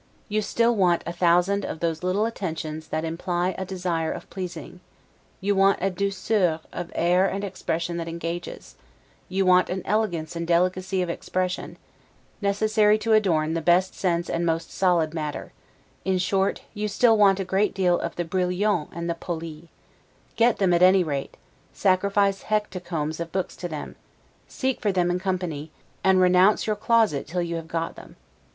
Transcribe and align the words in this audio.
You 0.29 0.41
still 0.41 0.75
want 0.75 1.03
a 1.05 1.13
thousand 1.13 1.63
of 1.63 1.79
those 1.79 2.01
little 2.01 2.25
attentions 2.25 2.87
that 2.87 3.05
imply 3.05 3.53
a 3.59 3.65
desire 3.65 4.11
of 4.11 4.27
pleasing: 4.31 4.79
you 5.39 5.53
want 5.55 5.77
a 5.79 5.91
'douceur' 5.91 6.59
of 6.73 6.91
air 6.95 7.27
and 7.27 7.43
expression 7.43 7.97
that 7.97 8.07
engages: 8.07 8.73
you 9.29 9.45
want 9.45 9.69
an 9.69 9.83
elegance 9.85 10.35
and 10.35 10.47
delicacy 10.47 11.03
of 11.03 11.11
expression, 11.11 11.77
necessary 12.41 12.97
to 12.97 13.13
adorn 13.13 13.53
the 13.53 13.61
best 13.61 13.93
sense 13.93 14.27
and 14.27 14.43
most 14.43 14.71
solid 14.71 15.13
matter: 15.13 15.53
in 16.03 16.17
short, 16.17 16.63
you 16.73 16.87
still 16.87 17.15
want 17.15 17.39
a 17.39 17.45
great 17.45 17.75
deal 17.75 17.99
of 17.99 18.15
the 18.15 18.25
'brillant' 18.25 18.89
and 18.93 19.07
the 19.07 19.13
'poli'. 19.13 19.69
Get 20.35 20.57
them 20.57 20.73
at 20.73 20.81
any 20.81 21.03
rate: 21.03 21.37
sacrifice 21.73 22.45
hecatombs 22.45 23.19
of 23.19 23.31
books 23.31 23.55
to 23.57 23.67
them: 23.67 23.95
seek 24.47 24.81
for 24.81 24.91
them 24.91 25.11
in 25.11 25.19
company, 25.19 25.69
and 26.03 26.19
renounce 26.19 26.65
your 26.65 26.75
closet 26.75 27.27
till 27.27 27.43
you 27.43 27.55
have 27.57 27.67
got 27.67 27.95
them. 27.95 28.15